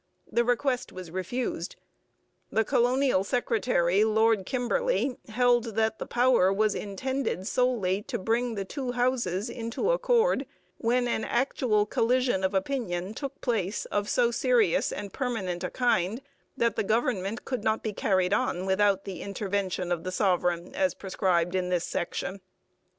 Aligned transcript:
The 0.31 0.43
request 0.43 0.91
was 0.91 1.11
refused. 1.11 1.75
The 2.51 2.65
colonial 2.65 3.23
secretary, 3.23 4.03
Lord 4.03 4.47
Kimberley, 4.47 5.15
held 5.29 5.75
that 5.75 5.99
the 5.99 6.07
power 6.07 6.51
was 6.51 6.73
intended 6.73 7.45
solely 7.45 8.01
to 8.07 8.17
bring 8.17 8.55
the 8.55 8.65
two 8.65 8.93
Houses 8.93 9.47
into 9.47 9.91
accord 9.91 10.47
when 10.79 11.07
an 11.07 11.23
actual 11.23 11.85
collision 11.85 12.43
of 12.43 12.55
opinion 12.55 13.13
took 13.13 13.41
place 13.41 13.85
of 13.91 14.09
so 14.09 14.31
serious 14.31 14.91
and 14.91 15.13
permanent 15.13 15.63
a 15.63 15.69
kind 15.69 16.23
that 16.57 16.75
the 16.75 16.83
government 16.83 17.45
could 17.45 17.63
not 17.63 17.83
be 17.83 17.93
carried 17.93 18.33
on 18.33 18.65
without 18.65 19.05
the 19.05 19.21
intervention 19.21 19.91
of 19.91 20.03
the 20.03 20.11
sovereign 20.11 20.73
as 20.73 20.95
prescribed 20.95 21.53
in 21.53 21.69
this 21.69 21.85
section. 21.85 22.41